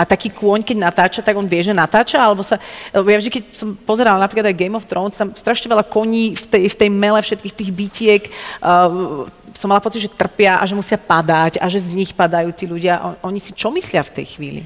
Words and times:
A 0.00 0.08
taký 0.08 0.32
kôň, 0.32 0.64
keď 0.64 0.76
natáča, 0.80 1.20
tak 1.20 1.36
on 1.36 1.44
vie, 1.44 1.60
že 1.60 1.76
natáča? 1.76 2.16
Alebo 2.16 2.40
sa... 2.40 2.56
Ja 2.96 3.18
vždy, 3.20 3.28
keď 3.28 3.42
som 3.52 3.76
pozerala 3.76 4.16
napríklad 4.16 4.48
aj 4.48 4.56
Game 4.56 4.72
of 4.72 4.88
Thrones, 4.88 5.20
tam 5.20 5.36
strašne 5.36 5.68
veľa 5.68 5.84
koní 5.84 6.32
v 6.32 6.44
tej, 6.48 6.62
v 6.72 6.76
tej 6.80 6.88
mele 6.88 7.20
všetkých 7.20 7.52
tých 7.52 7.70
bytiek. 7.76 8.22
Uh, 8.64 9.28
som 9.52 9.68
mala 9.68 9.84
pocit, 9.84 10.00
že 10.00 10.08
trpia 10.08 10.56
a 10.56 10.64
že 10.64 10.72
musia 10.72 10.96
padať 10.96 11.60
a 11.60 11.68
že 11.68 11.84
z 11.84 11.92
nich 11.92 12.16
padajú 12.16 12.48
tí 12.56 12.64
ľudia. 12.64 13.20
Oni 13.20 13.44
si 13.44 13.52
čo 13.52 13.68
myslia 13.68 14.00
v 14.00 14.14
tej 14.16 14.26
chvíli? 14.40 14.62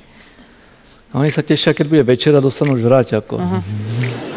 Oni 1.14 1.30
sa 1.30 1.43
tešia, 1.43 1.75
keď 1.75 1.87
bude 1.91 2.03
večera, 2.07 2.39
dostanú 2.39 2.79
žrať. 2.79 3.19
Ako. 3.23 3.39
Uh-huh. 3.39 3.62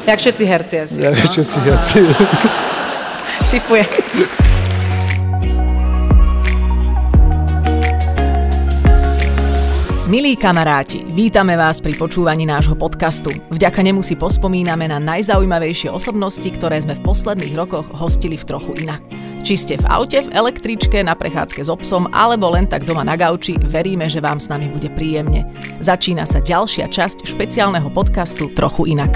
Jak 0.05 0.17
všetci 0.17 0.43
herci 0.45 0.75
asi. 0.81 0.97
Jak 1.01 1.13
no? 1.13 1.25
všetci 1.29 1.57
herci. 1.61 1.99
Typuje. 3.53 3.83
Milí 10.07 10.39
kamaráti, 10.39 11.03
vítame 11.03 11.59
vás 11.59 11.83
pri 11.83 11.91
počúvaní 11.99 12.47
nášho 12.47 12.79
podcastu. 12.79 13.27
Vďaka 13.51 13.83
nemu 13.83 13.99
si 13.99 14.15
pospomíname 14.15 14.87
na 14.87 15.03
najzaujímavejšie 15.03 15.91
osobnosti, 15.91 16.47
ktoré 16.47 16.79
sme 16.79 16.95
v 16.95 17.03
posledných 17.03 17.51
rokoch 17.59 17.91
hostili 17.91 18.39
v 18.39 18.47
trochu 18.47 18.71
inak. 18.87 19.03
Či 19.43 19.53
ste 19.59 19.75
v 19.75 19.83
aute, 19.91 20.23
v 20.23 20.31
električke, 20.31 21.03
na 21.03 21.11
prechádzke 21.11 21.59
s 21.59 21.67
obsom 21.67 22.07
alebo 22.15 22.47
len 22.55 22.71
tak 22.71 22.87
doma 22.87 23.03
na 23.03 23.19
gauči, 23.19 23.59
veríme, 23.59 24.07
že 24.07 24.23
vám 24.23 24.39
s 24.39 24.47
nami 24.47 24.71
bude 24.71 24.87
príjemne. 24.95 25.43
Začína 25.83 26.23
sa 26.23 26.39
ďalšia 26.39 26.87
časť 26.87 27.27
špeciálneho 27.27 27.91
podcastu 27.91 28.47
Trochu 28.55 28.95
inak. 28.95 29.11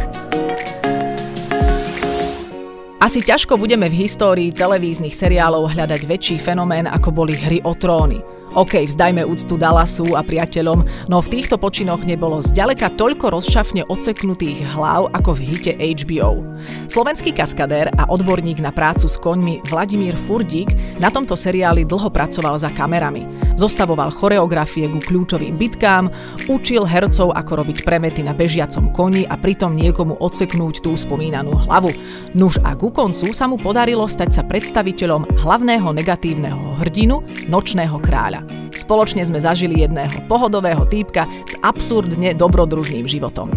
Asi 3.00 3.24
ťažko 3.24 3.56
budeme 3.56 3.88
v 3.88 4.12
histórii 4.12 4.52
televíznych 4.52 5.16
seriálov 5.16 5.72
hľadať 5.72 6.04
väčší 6.04 6.36
fenomén, 6.36 6.84
ako 6.84 7.16
boli 7.16 7.40
hry 7.40 7.64
o 7.64 7.80
tróny. 7.80 8.41
OK, 8.52 8.84
vzdajme 8.84 9.24
úctu 9.24 9.56
Dallasu 9.56 10.12
a 10.12 10.20
priateľom, 10.20 10.84
no 11.08 11.24
v 11.24 11.32
týchto 11.32 11.56
počinoch 11.56 12.04
nebolo 12.04 12.44
zďaleka 12.44 13.00
toľko 13.00 13.32
rozšafne 13.32 13.88
odseknutých 13.88 14.76
hlav 14.76 15.08
ako 15.16 15.40
v 15.40 15.56
hite 15.56 15.72
HBO. 15.80 16.44
Slovenský 16.92 17.32
kaskadér 17.32 17.96
a 17.96 18.12
odborník 18.12 18.60
na 18.60 18.76
prácu 18.76 19.08
s 19.08 19.16
koňmi 19.16 19.64
Vladimír 19.72 20.20
Furdík 20.28 20.68
na 21.00 21.08
tomto 21.08 21.40
seriáli 21.40 21.88
dlho 21.88 22.12
pracoval 22.12 22.60
za 22.60 22.76
kamerami. 22.76 23.24
Zostavoval 23.56 24.12
choreografie 24.12 24.92
ku 24.92 25.00
kľúčovým 25.00 25.56
bitkám, 25.56 26.12
učil 26.52 26.84
hercov, 26.84 27.32
ako 27.32 27.64
robiť 27.64 27.88
premety 27.88 28.20
na 28.20 28.36
bežiacom 28.36 28.92
koni 28.92 29.24
a 29.32 29.40
pritom 29.40 29.80
niekomu 29.80 30.20
odseknúť 30.20 30.84
tú 30.84 31.00
spomínanú 31.00 31.56
hlavu. 31.56 31.96
Nuž 32.36 32.60
a 32.68 32.76
ku 32.76 32.92
koncu 32.92 33.32
sa 33.32 33.48
mu 33.48 33.56
podarilo 33.56 34.04
stať 34.12 34.30
sa 34.36 34.44
predstaviteľom 34.44 35.40
hlavného 35.40 35.88
negatívneho 35.96 36.84
hrdinu, 36.84 37.24
nočného 37.48 37.96
kráľa. 38.04 38.41
Spoločne 38.72 39.24
sme 39.28 39.40
zažili 39.40 39.84
jedného 39.84 40.16
pohodového 40.32 40.88
týpka 40.88 41.28
s 41.44 41.60
absurdne 41.60 42.32
dobrodružným 42.32 43.04
životom. 43.04 43.52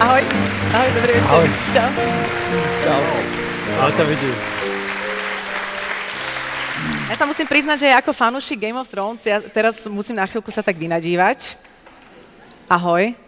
Ahoj. 0.00 0.22
Ahoj, 0.70 0.90
dobrý 0.96 1.12
večer. 1.14 1.30
Ahoj. 1.30 1.48
Čau. 1.74 1.90
Čau. 2.84 3.02
Ahoj, 3.78 3.92
ťa 3.94 4.04
vidím. 4.10 4.36
Ja 7.10 7.14
sa 7.18 7.26
musím 7.26 7.46
priznať, 7.50 7.76
že 7.84 7.88
ako 7.90 8.14
fanúšik 8.14 8.58
Game 8.58 8.78
of 8.78 8.86
Thrones, 8.86 9.26
ja 9.26 9.42
teraz 9.42 9.82
musím 9.90 10.14
na 10.14 10.30
chvíľku 10.30 10.54
sa 10.54 10.62
tak 10.62 10.78
vynadívať. 10.78 11.58
Ahoj. 12.70 13.18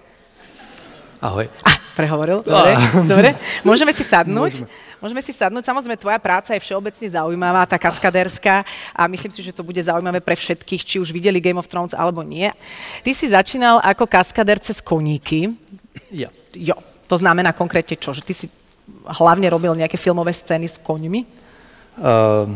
Ahoj. 1.18 1.46
Prehovoril, 1.92 2.40
dobre, 2.40 2.72
dobre. 3.04 3.28
Môžeme 3.68 3.92
si 3.92 4.00
sadnúť. 4.00 4.64
Môžeme. 4.64 5.00
Môžeme 5.02 5.18
si 5.20 5.34
sadnúť. 5.34 5.66
Samozrejme, 5.66 5.98
tvoja 5.98 6.16
práca 6.22 6.54
je 6.54 6.62
všeobecne 6.62 7.04
zaujímavá, 7.10 7.66
tá 7.66 7.74
kaskaderská 7.74 8.62
a 8.94 9.10
myslím 9.10 9.34
si, 9.34 9.42
že 9.42 9.50
to 9.50 9.66
bude 9.66 9.82
zaujímavé 9.82 10.22
pre 10.22 10.38
všetkých, 10.38 10.82
či 10.86 10.96
už 11.02 11.10
videli 11.10 11.42
Game 11.42 11.58
of 11.58 11.66
Thrones 11.66 11.90
alebo 11.90 12.22
nie. 12.22 12.48
Ty 13.02 13.10
si 13.10 13.26
začínal 13.28 13.82
ako 13.82 14.06
kaskader 14.06 14.62
cez 14.62 14.78
koníky. 14.78 15.58
Ja. 16.14 16.30
Jo. 16.54 16.78
To 17.10 17.16
znamená 17.18 17.52
konkrétne 17.52 17.98
čo? 17.98 18.14
Že 18.14 18.22
ty 18.24 18.32
si 18.32 18.46
hlavne 19.04 19.50
robil 19.50 19.74
nejaké 19.76 19.98
filmové 20.00 20.32
scény 20.32 20.70
s 20.70 20.78
koňmi? 20.80 21.26
Uh, 21.98 22.48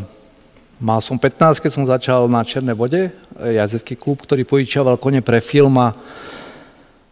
mal 0.80 1.04
som 1.04 1.20
15, 1.20 1.60
keď 1.60 1.70
som 1.75 1.84
začal 1.84 2.25
na 2.30 2.41
Černej 2.41 2.72
vode, 2.78 3.12
jazdecký 3.36 3.98
klub, 3.98 4.25
ktorý 4.25 4.48
požičiaval 4.48 4.96
kone 4.96 5.20
pre 5.20 5.44
film 5.44 5.76
a 5.76 5.92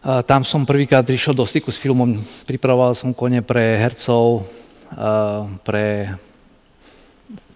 tam 0.05 0.45
som 0.45 0.61
prvýkrát 0.61 1.01
prišiel 1.01 1.33
do 1.33 1.45
styku 1.49 1.73
s 1.73 1.81
filmom, 1.81 2.21
pripravoval 2.45 2.93
som 2.93 3.09
kone 3.09 3.41
pre 3.41 3.73
hercov, 3.73 4.45
pre 5.65 6.13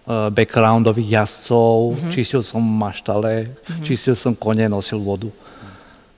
backgroundových 0.09 1.09
jazdcov, 1.21 1.93
mm-hmm. 1.93 2.11
čistil 2.11 2.41
som 2.41 2.65
maštale, 2.65 3.53
mm-hmm. 3.53 3.85
čistil 3.85 4.17
som 4.17 4.33
kone, 4.33 4.65
nosil 4.65 4.97
vodu. 4.97 5.29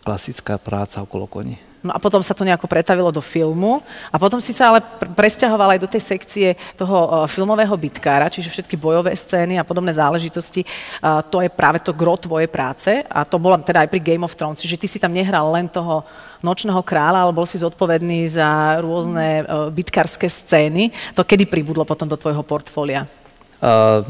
Klasická 0.01 0.55
práca 0.55 1.03
okolo 1.03 1.27
koní. 1.27 1.59
No 1.81 1.89
a 1.89 1.97
potom 1.97 2.21
sa 2.21 2.37
to 2.37 2.45
nejako 2.45 2.69
pretavilo 2.69 3.09
do 3.09 3.25
filmu 3.25 3.81
a 4.13 4.21
potom 4.21 4.37
si 4.37 4.53
sa 4.53 4.69
ale 4.69 4.85
pr- 4.85 5.09
presťahoval 5.17 5.73
aj 5.73 5.79
do 5.81 5.89
tej 5.89 6.01
sekcie 6.13 6.47
toho 6.77 6.93
uh, 6.93 7.09
filmového 7.25 7.73
bitkára, 7.73 8.29
čiže 8.29 8.53
všetky 8.53 8.77
bojové 8.77 9.17
scény 9.17 9.57
a 9.57 9.65
podobné 9.65 9.89
záležitosti. 9.89 10.61
Uh, 11.01 11.25
to 11.25 11.41
je 11.41 11.49
práve 11.49 11.81
to 11.81 11.89
gro 11.89 12.13
tvojej 12.21 12.45
práce 12.45 13.01
a 13.09 13.25
to 13.25 13.41
bola 13.41 13.57
teda 13.57 13.81
aj 13.81 13.89
pri 13.89 13.97
Game 13.97 14.21
of 14.21 14.37
Thrones, 14.37 14.61
že 14.61 14.77
ty 14.77 14.85
si 14.85 15.01
tam 15.01 15.09
nehral 15.09 15.49
len 15.49 15.65
toho 15.65 16.05
nočného 16.45 16.85
kráľa, 16.85 17.25
ale 17.25 17.33
bol 17.33 17.49
si 17.49 17.57
zodpovedný 17.57 18.29
za 18.29 18.77
rôzne 18.77 19.41
uh, 19.41 19.73
bitkárske 19.73 20.29
scény. 20.29 20.93
To 21.17 21.25
kedy 21.25 21.49
pribudlo 21.49 21.81
potom 21.81 22.05
do 22.05 22.13
tvojho 22.13 22.45
portfólia? 22.45 23.09
Uh, 23.57 24.05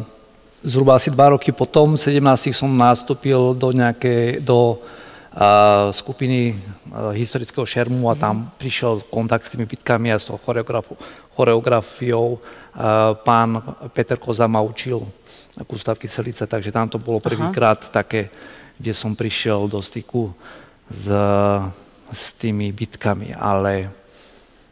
zhruba 0.59 0.99
asi 0.99 1.07
dva 1.07 1.31
roky 1.31 1.55
potom, 1.55 1.95
v 1.95 2.19
17 2.19 2.51
som 2.51 2.67
nastúpil 2.67 3.55
do 3.55 3.71
nejakej, 3.71 4.43
do 4.43 4.83
skupiny 5.91 6.59
historického 7.15 7.63
šermu 7.63 8.11
a 8.11 8.19
tam 8.19 8.51
prišiel 8.59 8.99
kontakt 9.07 9.47
s 9.47 9.55
tými 9.55 9.63
bitkami 9.63 10.11
a 10.11 10.19
s 10.19 10.27
tou 10.27 10.35
choreografiou. 11.35 12.39
Pán 13.23 13.49
Peter 13.95 14.19
Koza 14.19 14.47
ma 14.51 14.59
učil 14.59 14.99
Gustav 15.67 15.95
Kyselica, 15.95 16.43
takže 16.47 16.71
tam 16.71 16.91
to 16.91 16.99
bolo 16.99 17.23
prvýkrát 17.23 17.79
také, 17.91 18.27
kde 18.75 18.91
som 18.91 19.15
prišiel 19.15 19.71
do 19.71 19.79
styku 19.79 20.35
s, 20.91 21.07
s 22.11 22.25
tými 22.35 22.75
bitkami, 22.75 23.31
ale 23.31 23.87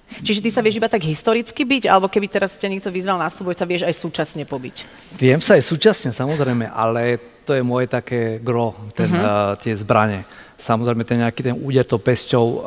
Čiže 0.10 0.42
ty 0.42 0.50
sa 0.50 0.66
vieš 0.66 0.82
iba 0.82 0.90
tak 0.90 1.06
historicky 1.06 1.62
byť, 1.62 1.86
alebo 1.86 2.10
keby 2.10 2.26
teraz 2.26 2.58
ťa 2.58 2.66
niekto 2.66 2.90
vyzval 2.90 3.22
na 3.22 3.30
súboj, 3.30 3.54
sa 3.54 3.70
vieš 3.70 3.86
aj 3.86 3.94
súčasne 3.94 4.42
pobiť? 4.42 4.82
Viem 5.22 5.38
sa 5.38 5.54
aj 5.54 5.70
súčasne, 5.70 6.10
samozrejme, 6.10 6.66
ale 6.66 7.22
to 7.50 7.58
je 7.58 7.66
moje 7.66 7.90
také 7.90 8.38
gro, 8.38 8.78
ten, 8.94 9.10
uh-huh. 9.10 9.26
uh, 9.26 9.58
tie 9.58 9.74
zbranie. 9.74 10.22
Samozrejme, 10.62 11.02
ten 11.02 11.26
nejaký 11.26 11.42
ten 11.42 11.56
úder 11.58 11.82
to 11.82 11.98
pesťou 11.98 12.46
uh, 12.46 12.62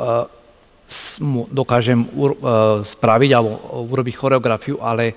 dokážem 1.55 2.03
uh, 2.03 2.83
spraviť 2.83 3.31
alebo 3.31 3.63
urobiť 3.87 4.15
choreografiu, 4.19 4.83
ale 4.83 5.15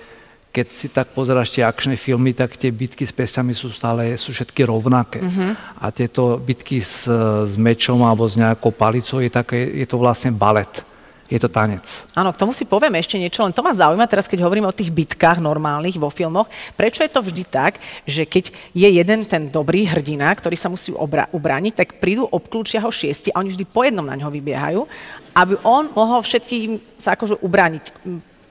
keď 0.54 0.66
si 0.72 0.88
tak 0.88 1.12
pozeráš 1.12 1.52
tie 1.52 1.66
akčné 1.66 1.98
filmy, 1.98 2.32
tak 2.32 2.54
tie 2.56 2.70
bitky 2.70 3.04
s 3.04 3.12
pesťami 3.12 3.52
sú 3.52 3.74
stále, 3.74 4.14
sú 4.16 4.32
všetky 4.32 4.64
rovnaké. 4.64 5.20
Uh-huh. 5.20 5.52
A 5.82 5.90
tieto 5.90 6.38
bitky 6.38 6.80
s, 6.80 7.04
s 7.44 7.54
mečom 7.58 8.00
alebo 8.06 8.24
s 8.24 8.38
nejakou 8.38 8.70
palicou, 8.70 9.18
je, 9.20 9.28
také, 9.28 9.66
je 9.66 9.84
to 9.84 10.00
vlastne 10.00 10.32
balet 10.32 10.95
je 11.26 11.38
to 11.42 11.50
tanec. 11.50 11.82
Áno, 12.14 12.30
k 12.30 12.38
tomu 12.38 12.54
si 12.54 12.62
poviem 12.62 12.94
ešte 12.98 13.18
niečo, 13.18 13.42
len 13.42 13.50
to 13.50 13.62
ma 13.62 13.74
zaujíma 13.74 14.06
teraz, 14.06 14.30
keď 14.30 14.46
hovoríme 14.46 14.70
o 14.70 14.74
tých 14.74 14.94
bitkách 14.94 15.42
normálnych 15.42 15.98
vo 15.98 16.10
filmoch. 16.10 16.46
Prečo 16.78 17.02
je 17.02 17.10
to 17.10 17.22
vždy 17.22 17.42
tak, 17.46 17.82
že 18.06 18.22
keď 18.22 18.54
je 18.70 18.88
jeden 18.88 19.26
ten 19.26 19.50
dobrý 19.50 19.90
hrdina, 19.90 20.30
ktorý 20.30 20.54
sa 20.54 20.70
musí 20.70 20.94
obra- 20.94 21.26
ubrániť, 21.34 21.74
tak 21.74 21.88
prídu, 21.98 22.30
obklúčia 22.30 22.78
ho 22.82 22.90
šiesti 22.94 23.34
a 23.34 23.42
oni 23.42 23.50
vždy 23.50 23.64
po 23.66 23.82
jednom 23.82 24.06
na 24.06 24.14
ňo 24.14 24.30
vybiehajú, 24.30 24.86
aby 25.34 25.54
on 25.66 25.90
mohol 25.92 26.22
všetkým 26.22 26.78
sa 26.96 27.18
akože 27.18 27.42
ubrániť. 27.42 27.84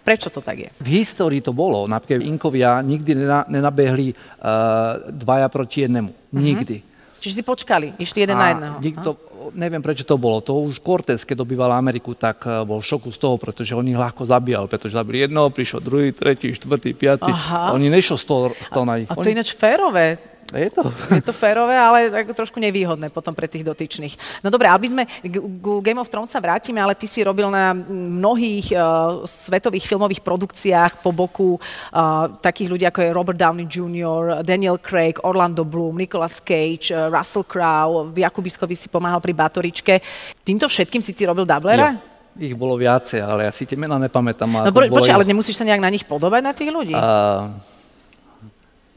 Prečo 0.06 0.30
to 0.30 0.38
tak 0.38 0.62
je? 0.62 0.69
V 0.78 1.02
histórii 1.02 1.42
to 1.42 1.50
bolo. 1.50 1.90
Napríklad 1.90 2.22
Inkovia 2.22 2.78
nikdy 2.86 3.25
nenabehli 3.50 4.13
uh, 4.13 5.10
dvaja 5.10 5.50
proti 5.50 5.89
jednému. 5.89 6.13
Uh-huh. 6.13 6.38
Nikdy. 6.38 6.86
Čiže 7.18 7.42
si 7.42 7.44
počkali, 7.44 7.98
išli 7.98 8.22
jeden 8.22 8.38
a 8.38 8.39
na 8.39 8.48
jedného. 8.54 8.75
Nikto, 8.86 9.10
neviem 9.53 9.83
prečo 9.83 10.07
to 10.07 10.18
bolo. 10.18 10.42
To 10.42 10.65
už 10.65 10.81
Cortés, 10.81 11.21
keď 11.27 11.45
dobýval 11.45 11.75
Ameriku, 11.75 12.18
tak 12.18 12.47
eh, 12.47 12.63
bol 12.65 12.81
v 12.81 12.88
šoku 12.88 13.12
z 13.13 13.18
toho, 13.19 13.36
pretože 13.38 13.75
on 13.77 13.86
ich 13.86 13.97
ľahko 13.97 14.25
zabíjal, 14.25 14.65
pretože 14.65 14.97
zabili 14.97 15.27
jedného, 15.27 15.51
prišiel 15.53 15.80
druhý, 15.83 16.09
tretí, 16.15 16.53
štvrtý, 16.56 16.95
piatý. 16.95 17.30
Aha. 17.30 17.75
Oni 17.75 17.92
nešlo 17.92 18.18
z 18.18 18.25
toho, 18.25 18.44
z 18.56 18.69
toho 18.69 18.86
na 18.88 19.01
nich. 19.01 19.09
A 19.12 19.13
to 19.13 19.27
je 19.27 19.36
ináč 19.36 19.53
férové. 19.53 20.35
Je 20.53 20.69
to. 20.69 20.86
Je 21.09 21.25
to 21.25 21.33
férové, 21.33 21.74
ale 21.74 22.13
trošku 22.30 22.62
nevýhodné 22.62 23.09
potom 23.09 23.33
pre 23.33 23.50
tých 23.50 23.65
dotyčných. 23.65 24.45
No 24.45 24.53
dobre, 24.53 24.69
aby 24.69 24.86
sme 24.86 25.03
k 25.25 25.42
Game 25.81 25.97
of 25.97 26.06
Thrones 26.06 26.30
sa 26.30 26.38
vrátime, 26.38 26.77
ale 26.77 26.94
ty 26.94 27.09
si 27.09 27.25
robil 27.25 27.50
na 27.50 27.74
mnohých 27.74 28.69
uh, 28.77 29.25
svetových 29.25 29.89
filmových 29.89 30.21
produkciách 30.21 31.01
po 31.01 31.09
boku 31.09 31.57
uh, 31.57 32.30
takých 32.45 32.69
ľudí 32.69 32.86
ako 32.86 33.00
je 33.01 33.09
Robert 33.09 33.39
Downey 33.42 33.65
Jr., 33.65 34.45
Daniel 34.45 34.77
Craig, 34.77 35.18
Orlando 35.25 35.65
Bloom, 35.65 35.97
Nicolas 35.97 36.38
Cage, 36.38 36.94
uh, 36.94 37.09
Russell 37.09 37.50
Crowe, 37.50 38.13
v 38.13 38.21
Jakubiskovi 38.21 38.77
si 38.77 38.86
pomáhal 38.86 39.18
pri 39.18 39.33
Batoričke. 39.33 39.98
Týmto 40.45 40.69
všetkým 40.69 41.01
si 41.01 41.18
ty 41.18 41.25
robil 41.25 41.50
dublera? 41.50 41.98
Jo. 41.98 42.45
ich 42.45 42.53
bolo 42.53 42.77
viacej, 42.77 43.18
ale 43.18 43.50
ja 43.50 43.51
si 43.51 43.65
tie 43.65 43.80
mená 43.80 43.98
nepamätám. 43.98 44.69
No 44.69 44.69
po, 44.69 44.86
počkaj, 44.86 45.15
ale 45.18 45.25
nemusíš 45.25 45.57
sa 45.57 45.65
nejak 45.65 45.81
na 45.81 45.89
nich 45.89 46.06
podobať, 46.06 46.41
na 46.45 46.53
tých 46.53 46.69
ľudí? 46.69 46.94
V 46.94 47.75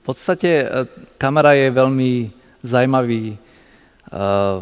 podstate 0.08 0.64
e, 0.64 0.66
kamera 1.20 1.52
je 1.52 1.69
veľmi 1.69 2.32
zaujímavý 2.58 3.38
uh, 4.10 4.58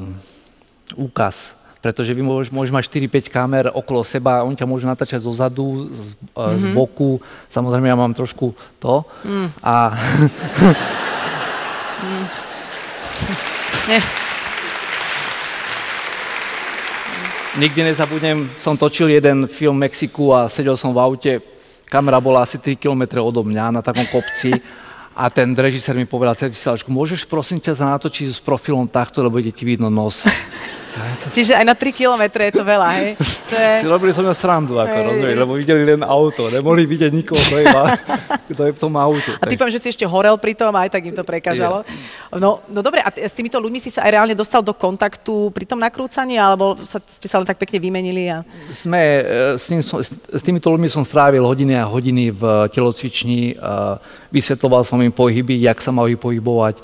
úkaz, 1.00 1.56
pretože 1.80 2.12
vy 2.12 2.20
môžeš, 2.20 2.52
môžeš 2.52 2.72
mať 2.76 2.84
4-5 3.08 3.32
kamer 3.32 3.64
okolo 3.72 4.04
seba, 4.04 4.44
oni 4.44 4.52
ťa 4.52 4.68
môžu 4.68 4.84
natáčať 4.84 5.24
zo 5.24 5.32
zadu, 5.32 5.88
z, 5.88 6.12
mm-hmm. 6.12 6.60
z 6.60 6.64
mhm. 6.68 6.74
boku, 6.76 7.24
samozrejme 7.48 7.88
ja 7.88 7.96
mám 7.96 8.12
trošku 8.12 8.52
to. 8.76 9.00
Mm. 9.24 9.48
A... 9.64 9.96
mm. 12.04 12.26
Nikdy 17.56 17.88
nezabudnem, 17.88 18.52
som 18.60 18.76
točil 18.76 19.08
jeden 19.08 19.48
film 19.48 19.80
v 19.80 19.88
Mexiku 19.88 20.36
a 20.36 20.44
sedel 20.44 20.76
som 20.76 20.92
v 20.92 21.00
aute, 21.00 21.32
kamera 21.88 22.20
bola 22.20 22.44
asi 22.44 22.60
3 22.60 22.76
km 22.76 23.24
odo 23.24 23.40
mňa 23.40 23.72
na 23.72 23.80
takom 23.80 24.04
kopci 24.12 24.52
a 25.16 25.32
ten 25.32 25.56
režisér 25.56 25.96
mi 25.96 26.04
povedal, 26.04 26.36
vysielačku, 26.36 26.92
môžeš 26.92 27.24
prosím 27.24 27.56
ťa 27.56 27.72
natočiť 27.96 28.36
s 28.36 28.40
profilom 28.44 28.84
takto, 28.84 29.24
lebo 29.24 29.40
ide 29.40 29.48
ti 29.48 29.64
vidno 29.64 29.88
nos. 29.88 30.20
Čiže 31.32 31.52
aj 31.52 31.64
na 31.68 31.74
3 31.76 31.92
kilometre 31.92 32.48
je 32.48 32.54
to 32.56 32.64
veľa, 32.64 32.88
hej? 32.96 33.08
To 33.50 33.54
je... 33.54 33.72
Si 33.84 33.86
robili 33.86 34.10
som 34.16 34.24
mňa 34.24 34.36
srandu, 34.36 34.80
ako 34.80 34.96
rozumieš, 35.12 35.36
lebo 35.36 35.52
videli 35.54 35.82
len 35.84 36.00
auto, 36.00 36.48
nemohli 36.48 36.88
vidieť 36.88 37.12
nikoho, 37.12 37.36
kto 37.36 37.56
je, 37.60 37.66
kto 38.56 38.62
je 38.66 38.72
v 38.72 38.80
tom 38.80 38.92
autu. 38.96 39.30
A 39.38 39.44
ty 39.44 39.54
že 39.56 39.80
si 39.82 39.88
ešte 39.92 40.06
horel 40.08 40.34
pri 40.40 40.56
tom, 40.56 40.72
aj 40.72 40.88
tak 40.88 41.04
im 41.04 41.14
to 41.14 41.22
prekážalo. 41.26 41.84
No, 42.32 42.64
no 42.66 42.80
dobre, 42.80 43.04
a 43.04 43.12
s 43.12 43.36
týmito 43.36 43.60
ľuďmi 43.60 43.78
si 43.78 43.92
sa 43.92 44.08
aj 44.08 44.10
reálne 44.16 44.34
dostal 44.34 44.64
do 44.64 44.72
kontaktu 44.72 45.52
pri 45.52 45.64
tom 45.68 45.78
nakrúcaní, 45.78 46.40
alebo 46.40 46.80
sa, 46.88 47.02
ste 47.04 47.28
sa 47.28 47.38
len 47.38 47.46
tak 47.46 47.60
pekne 47.60 47.78
vymenili? 47.78 48.32
A... 48.32 48.46
Sme, 48.72 48.98
e, 48.98 49.22
s, 49.60 49.68
tým, 49.68 49.84
s 49.84 50.42
týmito 50.42 50.72
ľuďmi 50.72 50.88
som 50.88 51.04
strávil 51.04 51.44
hodiny 51.44 51.76
a 51.76 51.84
hodiny 51.84 52.32
v 52.32 52.42
telocvični, 52.72 53.58
vysvetloval 54.32 54.82
som 54.82 54.98
im 55.02 55.12
pohyby, 55.12 55.60
jak 55.60 55.78
sa 55.78 55.92
majú 55.92 56.16
pohybovať, 56.18 56.80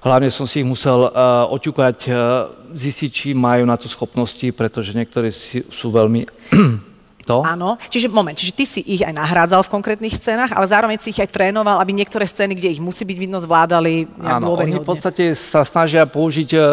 Hlavne 0.00 0.32
som 0.32 0.48
si 0.48 0.64
ich 0.64 0.68
musel 0.68 1.12
uh, 1.12 1.44
oťukať, 1.52 1.98
uh, 2.08 2.48
zistiť, 2.72 3.10
či 3.12 3.28
majú 3.36 3.68
na 3.68 3.76
to 3.76 3.84
schopnosti, 3.84 4.48
pretože 4.56 4.96
niektorí 4.96 5.28
si, 5.28 5.60
sú 5.68 5.92
veľmi 5.92 6.24
to. 7.28 7.44
Áno, 7.44 7.76
čiže 7.92 8.08
moment, 8.08 8.32
čiže 8.32 8.56
ty 8.56 8.64
si 8.64 8.80
ich 8.80 9.04
aj 9.04 9.12
nahrádzal 9.12 9.60
v 9.60 9.72
konkrétnych 9.76 10.16
scénach, 10.16 10.56
ale 10.56 10.64
zároveň 10.64 10.96
si 11.04 11.12
ich 11.12 11.20
aj 11.20 11.28
trénoval, 11.28 11.76
aby 11.84 11.92
niektoré 11.92 12.24
scény, 12.24 12.56
kde 12.56 12.72
ich 12.72 12.80
musí 12.80 13.04
byť 13.04 13.18
vidno, 13.20 13.36
zvládali 13.44 14.08
Áno, 14.24 14.56
oni 14.56 14.80
v 14.80 14.88
podstate 14.88 15.36
sa 15.36 15.68
snažia 15.68 16.08
použiť, 16.08 16.48
uh, 16.56 16.64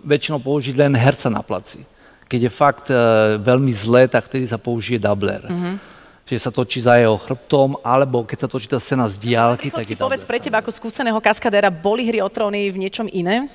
väčšinou 0.00 0.40
použiť 0.40 0.74
len 0.80 0.96
herca 0.96 1.28
na 1.28 1.44
placi. 1.44 1.84
Keď 2.32 2.40
je 2.48 2.52
fakt 2.52 2.88
uh, 2.88 3.36
veľmi 3.36 3.72
zlé, 3.76 4.08
tak 4.08 4.24
vtedy 4.24 4.48
sa 4.48 4.56
použije 4.56 4.96
dubler. 4.96 5.44
Mm-hmm 5.44 5.97
že 6.28 6.36
sa 6.36 6.52
točí 6.52 6.84
za 6.84 7.00
jeho 7.00 7.16
chrbtom, 7.16 7.80
alebo 7.80 8.20
keď 8.28 8.44
sa 8.44 8.48
točí 8.52 8.68
tá 8.68 8.76
scéna 8.76 9.08
z 9.08 9.16
diálky, 9.16 9.72
tak 9.72 9.88
je 9.88 9.96
povedz 9.96 10.28
pre 10.28 10.36
teba 10.36 10.60
ako 10.60 10.68
skúseného 10.68 11.16
kaskadéra, 11.24 11.72
boli 11.72 12.04
hry 12.04 12.20
o 12.20 12.28
tróny 12.28 12.68
v 12.68 12.84
niečom 12.84 13.08
iné? 13.08 13.48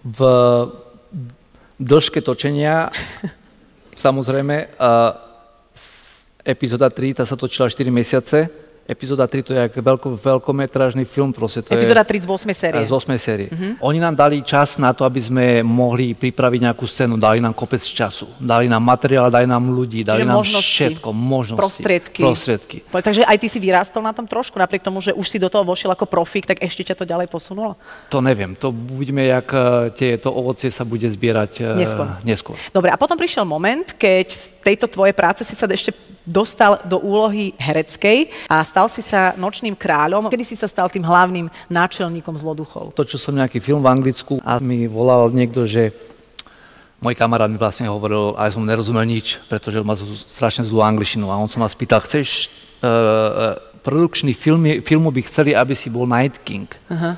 V 0.00 0.20
dĺžke 1.76 2.24
točenia, 2.24 2.88
samozrejme, 4.08 4.72
epizóda 6.40 6.88
3, 6.88 7.20
tá 7.20 7.24
sa 7.28 7.36
točila 7.36 7.68
4 7.68 7.92
mesiace, 7.92 8.48
epizóda 8.90 9.30
3 9.30 9.46
to 9.46 9.52
je 9.54 9.62
veľko, 9.78 10.18
veľkometrážny 10.18 11.06
film. 11.06 11.30
Proste 11.30 11.62
to 11.62 11.70
epizóda 11.70 12.02
3 12.02 12.26
z 12.26 12.26
8 12.26 12.50
série. 12.50 12.82
Z 12.82 12.92
8 12.92 13.14
série. 13.22 13.46
Uh-huh. 13.46 13.94
Oni 13.94 14.02
nám 14.02 14.18
dali 14.18 14.42
čas 14.42 14.74
na 14.82 14.90
to, 14.90 15.06
aby 15.06 15.22
sme 15.22 15.46
mohli 15.62 16.18
pripraviť 16.18 16.60
nejakú 16.66 16.84
scénu. 16.84 17.14
Dali 17.14 17.38
nám 17.38 17.54
kopec 17.54 17.80
času. 17.80 18.26
Dali 18.42 18.66
nám 18.66 18.82
materiál, 18.82 19.30
dali 19.30 19.46
nám 19.46 19.70
ľudí, 19.70 20.02
dali 20.02 20.26
Čiže 20.26 20.28
nám 20.28 20.38
možnosti, 20.42 20.74
všetko. 20.74 21.08
Možnosti. 21.14 21.60
Prostriedky. 21.62 22.22
prostriedky. 22.26 22.76
Takže 22.90 23.22
aj 23.22 23.36
ty 23.38 23.46
si 23.46 23.58
vyrástol 23.62 24.02
na 24.02 24.10
tom 24.10 24.26
trošku, 24.26 24.58
napriek 24.58 24.82
tomu, 24.82 24.98
že 24.98 25.14
už 25.14 25.26
si 25.30 25.38
do 25.38 25.46
toho 25.46 25.62
vošiel 25.62 25.94
ako 25.94 26.10
profík, 26.10 26.50
tak 26.50 26.58
ešte 26.58 26.82
ťa 26.90 26.98
to 26.98 27.04
ďalej 27.06 27.30
posunulo? 27.30 27.78
To 28.10 28.18
neviem. 28.18 28.58
To 28.58 28.74
uvidíme, 28.74 29.22
jak 29.30 29.48
e, 29.54 29.58
tieto 29.94 30.34
ovocie 30.34 30.72
sa 30.74 30.82
bude 30.82 31.06
zbierať 31.06 31.52
e, 31.62 31.78
neskôr. 31.78 32.06
neskôr. 32.26 32.56
Dobre, 32.74 32.90
a 32.90 32.98
potom 32.98 33.14
prišiel 33.14 33.46
moment, 33.46 33.94
keď 33.94 34.26
z 34.32 34.44
tejto 34.64 34.90
tvojej 34.90 35.14
práce 35.14 35.46
si 35.46 35.54
sa 35.54 35.70
ešte 35.70 35.94
dostal 36.24 36.78
do 36.86 37.00
úlohy 37.00 37.56
hereckej 37.58 38.30
a 38.46 38.62
stal 38.62 38.79
si 38.86 39.02
sa 39.02 39.34
nočným 39.36 39.74
kráľom. 39.74 40.30
Kedy 40.30 40.46
si 40.46 40.56
sa 40.56 40.70
stal 40.70 40.88
tým 40.88 41.04
hlavným 41.04 41.50
náčelníkom 41.68 42.38
zloduchov? 42.38 42.94
Točil 42.94 43.18
som 43.18 43.34
nejaký 43.34 43.58
film 43.58 43.82
v 43.82 43.90
Anglicku 43.90 44.38
a 44.40 44.62
mi 44.62 44.86
volal 44.86 45.28
niekto, 45.34 45.66
že 45.66 45.92
môj 47.00 47.16
kamarát 47.16 47.48
mi 47.48 47.56
vlastne 47.56 47.88
hovoril, 47.88 48.36
a 48.36 48.46
ja 48.46 48.52
som 48.52 48.62
nerozumel 48.62 49.08
nič, 49.08 49.40
pretože 49.48 49.80
má 49.80 49.96
strašne 50.28 50.68
zlú 50.68 50.84
angličtinu 50.84 51.32
a 51.32 51.40
on 51.40 51.48
sa 51.48 51.56
ma 51.56 51.66
spýtal, 51.66 52.04
chceš 52.04 52.52
uh, 52.84 53.56
produkčný 53.80 54.36
film, 54.36 54.84
filmu 54.84 55.08
by 55.08 55.24
chceli, 55.24 55.56
aby 55.56 55.72
si 55.72 55.88
bol 55.88 56.04
Night 56.04 56.44
King. 56.44 56.68
Uh-huh. 56.92 57.16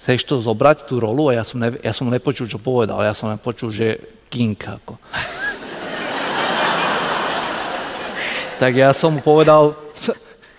Chceš 0.00 0.24
to 0.24 0.40
zobrať, 0.40 0.88
tú 0.88 0.96
rolu? 0.96 1.28
A 1.28 1.36
ja 1.36 1.44
som, 1.44 1.60
ne, 1.60 1.76
ja 1.84 1.92
som 1.92 2.08
nepočul, 2.08 2.48
čo 2.48 2.56
povedal. 2.56 3.04
Ja 3.04 3.12
som 3.12 3.28
nepočul, 3.28 3.68
že 3.68 4.00
King. 4.32 4.56
Ako. 4.56 4.96
tak 8.64 8.72
ja 8.72 8.96
som 8.96 9.12
mu 9.12 9.20
povedal, 9.20 9.76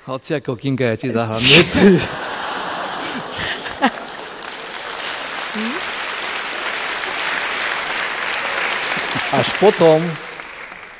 hoci 0.05 0.37
ako 0.37 0.57
Kinga, 0.57 0.93
ja 0.93 0.97
ti 0.97 1.09
zahrám. 1.17 1.41
Až 9.31 9.47
potom, 9.63 10.03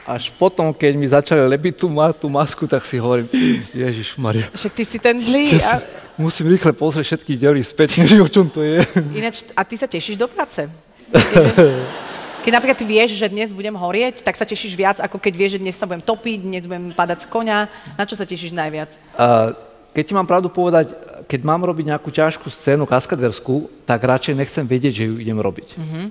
až 0.07 0.31
potom, 0.39 0.71
keď 0.71 0.93
mi 0.95 1.03
začali 1.03 1.43
lepiť 1.51 1.83
tú, 1.83 1.91
tú 2.15 2.27
masku, 2.31 2.63
tak 2.63 2.83
si 2.87 2.95
hovorím, 2.95 3.27
Ježiš 3.75 4.15
Maria. 4.15 4.47
Však 4.55 4.71
ty 4.71 4.83
si 4.87 4.97
ten 5.03 5.19
zlý. 5.19 5.59
A... 5.59 5.83
Musím 6.15 6.47
rýchle 6.47 6.71
pozrieť 6.71 7.05
všetky 7.11 7.35
diely 7.35 7.63
späť, 7.63 7.99
že 8.11 8.23
o 8.23 8.27
čom 8.31 8.47
to 8.47 8.63
je. 8.63 8.83
Ináč, 9.15 9.43
a 9.51 9.67
ty 9.67 9.75
sa 9.75 9.87
tešíš 9.87 10.15
do 10.15 10.31
práce? 10.31 10.67
Keď 12.41 12.57
napríklad 12.57 12.79
ty 12.81 12.89
vieš, 12.89 13.13
že 13.21 13.29
dnes 13.29 13.53
budem 13.53 13.77
horieť, 13.77 14.25
tak 14.25 14.33
sa 14.33 14.49
tešíš 14.49 14.73
viac, 14.73 14.97
ako 14.97 15.21
keď 15.21 15.33
vieš, 15.37 15.51
že 15.55 15.61
dnes 15.61 15.77
sa 15.77 15.85
budem 15.85 16.01
topiť, 16.01 16.41
dnes 16.41 16.65
budem 16.65 16.89
padať 16.89 17.23
z 17.23 17.27
konia. 17.29 17.69
Na 17.93 18.09
čo 18.09 18.17
sa 18.17 18.25
tešíš 18.25 18.49
najviac? 18.57 18.97
Uh, 19.13 19.53
keď 19.93 20.03
ti 20.09 20.13
mám 20.17 20.25
pravdu 20.25 20.49
povedať, 20.49 20.89
keď 21.29 21.39
mám 21.45 21.61
robiť 21.61 21.93
nejakú 21.93 22.09
ťažkú 22.09 22.49
scénu 22.49 22.89
kaskaderskú, 22.89 23.69
tak 23.85 24.01
radšej 24.01 24.33
nechcem 24.33 24.65
vedieť, 24.65 24.93
že 24.97 25.03
ju 25.05 25.21
idem 25.21 25.37
robiť. 25.37 25.77
Uh-huh. 25.77 26.09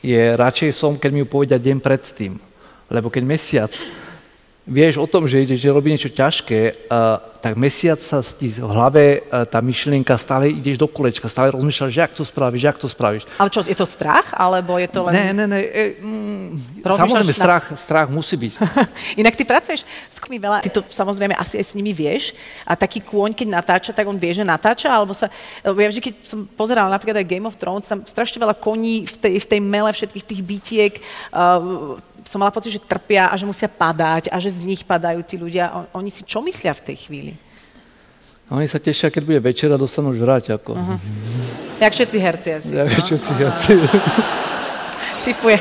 Je 0.00 0.32
radšej 0.40 0.72
som, 0.72 0.96
keď 0.96 1.10
mi 1.12 1.20
ju 1.20 1.28
povedia 1.28 1.60
deň 1.60 1.84
predtým. 1.84 2.40
Lebo 2.88 3.12
keď 3.12 3.22
mesiac 3.28 3.72
vieš 4.68 5.00
o 5.00 5.08
tom, 5.08 5.24
že 5.24 5.42
ideš 5.42 5.72
robí 5.72 5.88
niečo 5.88 6.12
ťažké, 6.12 6.88
uh, 6.92 7.18
tak 7.40 7.56
mesiac 7.56 7.96
sa 8.02 8.20
ti 8.20 8.52
v 8.52 8.68
hlave 8.68 9.24
uh, 9.24 9.48
tá 9.48 9.64
myšlienka 9.64 10.12
stále 10.20 10.52
ideš 10.52 10.76
do 10.76 10.84
kolečka, 10.84 11.24
stále 11.24 11.48
rozmýšľaš, 11.56 11.90
že 11.90 12.02
ak 12.04 12.12
to 12.12 12.24
spravíš, 12.26 12.60
že 12.60 12.68
ak 12.68 12.78
to 12.78 12.88
spravíš. 12.90 13.24
Ale 13.40 13.48
čo, 13.48 13.64
je 13.64 13.72
to 13.72 13.88
strach, 13.88 14.36
alebo 14.36 14.76
je 14.76 14.88
to 14.92 15.00
len... 15.08 15.12
Ne, 15.16 15.26
ne, 15.32 15.46
ne, 15.48 15.60
e, 15.64 15.84
mm, 15.96 16.84
samozrejme, 16.84 17.32
strach, 17.32 17.64
strach 17.80 18.08
musí 18.12 18.36
byť. 18.36 18.52
Inak 19.22 19.34
ty 19.40 19.48
pracuješ 19.48 19.88
s 19.88 20.18
kmi 20.20 20.36
veľa, 20.36 20.60
ty 20.60 20.68
to 20.68 20.84
samozrejme 20.84 21.32
asi 21.32 21.56
aj 21.56 21.64
s 21.64 21.72
nimi 21.72 21.96
vieš 21.96 22.36
a 22.68 22.76
taký 22.76 23.00
kôň, 23.00 23.32
keď 23.32 23.48
natáča, 23.48 23.90
tak 23.96 24.04
on 24.04 24.20
vie, 24.20 24.36
že 24.36 24.44
natáča, 24.44 24.92
alebo 24.92 25.16
sa... 25.16 25.32
Ja 25.64 25.88
vždy, 25.88 26.02
keď 26.04 26.14
som 26.26 26.44
pozerala 26.44 26.92
napríklad 26.92 27.24
aj 27.24 27.30
Game 27.30 27.48
of 27.48 27.56
Thrones, 27.56 27.88
tam 27.88 28.04
strašne 28.04 28.36
veľa 28.36 28.58
koní 28.60 29.08
v 29.08 29.16
tej, 29.16 29.34
v 29.40 29.46
tej 29.46 29.60
mele 29.64 29.90
všetkých 29.94 30.26
tých 30.26 30.42
bytiek, 30.44 30.92
uh, 31.32 31.96
som 32.28 32.44
mala 32.44 32.52
pocit, 32.52 32.76
že 32.76 32.84
trpia 32.84 33.32
a 33.32 33.34
že 33.40 33.48
musia 33.48 33.72
padať 33.72 34.28
a 34.28 34.36
že 34.36 34.52
z 34.52 34.60
nich 34.60 34.84
padajú 34.84 35.24
tí 35.24 35.40
ľudia. 35.40 35.88
Oni 35.96 36.12
si 36.12 36.20
čo 36.28 36.44
myslia 36.44 36.76
v 36.76 36.92
tej 36.92 36.96
chvíli? 37.08 37.32
Oni 38.52 38.68
sa 38.68 38.76
tešia, 38.76 39.08
keď 39.08 39.22
bude 39.24 39.40
večera, 39.40 39.80
dostanú 39.80 40.12
žrať. 40.12 40.60
Ako. 40.60 40.76
Uh-huh. 40.76 41.00
Jak 41.80 41.92
všetci 41.92 42.16
herci 42.20 42.48
asi. 42.52 42.72
Jak 42.76 42.88
no? 42.88 43.00
všetci 43.00 43.32
herci. 43.32 43.72
Typuje. 45.24 45.56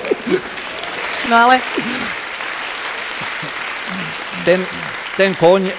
No 1.31 1.35
ale... 1.35 1.55
Ten, 4.43 4.63
ten 5.17 5.33
koň 5.33 5.61
uh, 5.65 5.73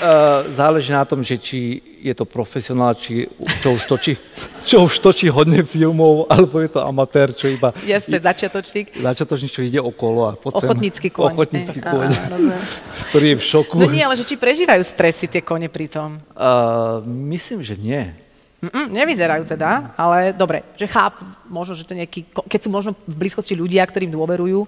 záleží 0.51 0.91
na 0.91 1.07
tom, 1.07 1.23
že 1.23 1.39
či 1.39 1.79
je 2.03 2.11
to 2.11 2.27
profesionál, 2.27 2.99
či 2.99 3.31
čo 3.63 3.79
už 3.79 3.87
točí, 3.87 4.19
čo 4.67 4.83
už 4.83 4.99
točí 4.99 5.31
hodne 5.31 5.63
filmov, 5.63 6.27
alebo 6.27 6.59
je 6.59 6.75
to 6.75 6.83
amatér, 6.83 7.31
čo 7.31 7.47
iba... 7.47 7.71
Jasne, 7.87 8.19
začiatočník. 8.19 8.99
Začiatočník, 8.99 9.51
čo 9.55 9.63
ide 9.63 9.79
okolo 9.79 10.21
a 10.27 10.33
potom... 10.35 10.59
Ochotnícky 10.59 11.15
kôň. 11.15 11.31
Ochotnícky 11.39 11.79
kôň, 11.79 12.11
ktorý 13.15 13.27
je 13.33 13.37
v 13.39 13.45
šoku. 13.47 13.79
No 13.79 13.87
nie, 13.87 14.03
ale 14.03 14.19
že 14.19 14.27
či 14.27 14.35
prežívajú 14.35 14.83
stresy 14.83 15.31
tie 15.31 15.43
kone 15.47 15.71
pri 15.71 15.87
tom? 15.87 16.19
Uh, 16.35 16.99
myslím, 17.07 17.63
že 17.63 17.79
nie. 17.79 18.11
Mm-mm, 18.59 18.91
nevyzerajú 18.91 19.47
teda, 19.47 19.95
ale 19.95 20.35
dobre, 20.35 20.67
že 20.75 20.91
chápu, 20.91 21.23
možno, 21.47 21.79
že 21.79 21.87
to 21.87 21.95
nejaký, 21.95 22.27
keď 22.27 22.67
sú 22.67 22.69
možno 22.75 22.91
v 23.07 23.15
blízkosti 23.15 23.55
ľudia, 23.55 23.87
ktorým 23.87 24.11
dôverujú, 24.11 24.67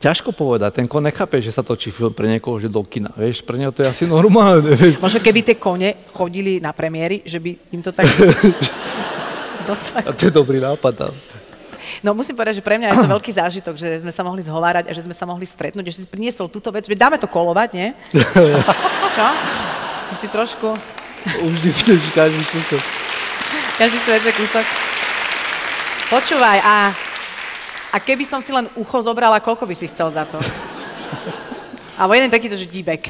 ťažko 0.00 0.34
povedať. 0.34 0.82
Ten 0.82 0.86
kon 0.90 1.04
nechápe, 1.04 1.38
že 1.40 1.54
sa 1.54 1.62
točí 1.64 1.90
film 1.90 2.12
pre 2.12 2.28
niekoho, 2.28 2.58
že 2.60 2.72
do 2.72 2.82
kina. 2.84 3.12
Vieš, 3.14 3.44
pre 3.44 3.58
neho 3.58 3.72
to 3.72 3.84
je 3.84 3.88
asi 3.88 4.04
normálne. 4.04 4.74
Vieš. 4.80 5.00
Možno 5.00 5.20
keby 5.20 5.40
tie 5.42 5.56
kone 5.56 6.08
chodili 6.12 6.58
na 6.58 6.74
premiéry, 6.74 7.22
že 7.24 7.38
by 7.40 7.50
im 7.72 7.82
to 7.82 7.92
tak... 7.92 8.06
A 10.04 10.12
to 10.12 10.28
je 10.28 10.32
dobrý 10.32 10.60
nápad. 10.60 11.08
Ale. 11.08 11.16
No 12.04 12.12
musím 12.12 12.36
povedať, 12.36 12.60
že 12.60 12.64
pre 12.64 12.76
mňa 12.76 12.92
je 12.92 12.96
to 13.00 13.12
veľký 13.16 13.32
zážitok, 13.32 13.74
že 13.80 14.04
sme 14.04 14.12
sa 14.12 14.20
mohli 14.20 14.44
zhovárať 14.44 14.88
a 14.88 14.92
že 14.92 15.04
sme 15.04 15.16
sa 15.16 15.24
mohli 15.24 15.48
stretnúť, 15.48 15.88
že 15.88 16.04
si 16.04 16.06
priniesol 16.08 16.52
túto 16.52 16.68
vec, 16.68 16.84
veď 16.84 17.08
dáme 17.08 17.16
to 17.16 17.24
kolovať, 17.28 17.68
nie? 17.72 17.88
Čo? 19.16 19.28
Si 20.20 20.28
trošku... 20.28 20.68
Už 21.24 21.56
vždy 21.56 21.96
každý 22.12 22.44
kúsok. 22.44 22.82
Každý 23.80 23.96
si 23.96 24.08
vece 24.12 24.30
kúsok. 24.36 24.64
Počúvaj, 26.12 26.58
a, 26.60 26.92
a 27.94 27.96
keby 27.96 28.26
som 28.26 28.42
si 28.42 28.50
len 28.50 28.66
ucho 28.74 28.98
zobrala, 28.98 29.38
koľko 29.38 29.62
by 29.62 29.72
si 29.72 29.86
chcel 29.86 30.10
za 30.10 30.26
to? 30.26 30.36
Alebo 31.94 32.10
jeden 32.12 32.26
takýto, 32.26 32.58
že 32.58 32.66
díbek. 32.66 33.06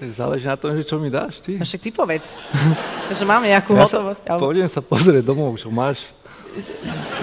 Záleží 0.00 0.48
na 0.48 0.56
tom, 0.56 0.72
že 0.72 0.80
čo 0.80 0.96
mi 0.96 1.12
dáš 1.12 1.44
ty. 1.44 1.60
No 1.60 1.62
však 1.62 1.76
ty 1.78 1.92
povedz, 1.92 2.40
že 3.12 3.20
mám 3.20 3.44
nejakú 3.44 3.76
Ja 3.76 3.84
hotovosť. 3.84 4.24
sa, 4.24 4.28
alebo- 4.32 4.48
pôjdem 4.48 4.64
sa 4.64 4.80
pozrieť 4.80 5.22
domov, 5.22 5.60
čo 5.60 5.68
máš. 5.68 6.08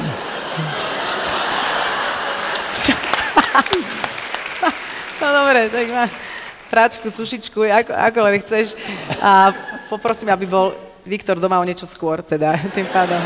No 5.18 5.34
dobre, 5.34 5.66
tak 5.68 5.86
má 5.90 6.06
práčku, 6.70 7.10
sušičku, 7.10 7.66
ako, 7.66 7.92
ako 7.92 8.20
len 8.22 8.38
chceš. 8.38 8.78
A 9.18 9.50
poprosím, 9.90 10.30
aby 10.30 10.46
bol 10.46 10.78
Viktor 11.04 11.36
doma 11.36 11.58
o 11.58 11.66
niečo 11.66 11.90
skôr, 11.90 12.22
teda 12.22 12.54
tým 12.70 12.86
pádom. 12.86 13.18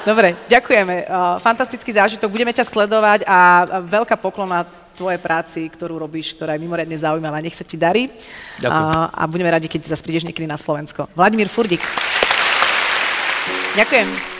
Dobre, 0.00 0.36
ďakujeme. 0.48 1.04
Uh, 1.04 1.36
Fantastický 1.36 1.92
zážitok, 1.92 2.32
budeme 2.32 2.56
ťa 2.56 2.64
sledovať 2.64 3.20
a 3.28 3.68
veľká 3.84 4.16
poklona 4.16 4.64
tvojej 4.96 5.20
práci, 5.20 5.68
ktorú 5.68 5.96
robíš, 5.96 6.36
ktorá 6.36 6.56
je 6.56 6.64
mimoriadne 6.64 6.96
zaujímavá. 6.96 7.40
Nech 7.40 7.56
sa 7.56 7.64
ti 7.64 7.80
darí. 7.80 8.08
Ďakujem. 8.60 8.84
A, 8.96 9.12
a 9.12 9.22
budeme 9.28 9.48
radi, 9.52 9.68
keď 9.68 9.92
zase 9.92 10.04
prídeš 10.04 10.28
niekedy 10.28 10.48
na 10.48 10.60
Slovensko. 10.60 11.08
Vladimír 11.16 11.48
Furdik. 11.48 11.80
Ďakujem. 13.76 14.39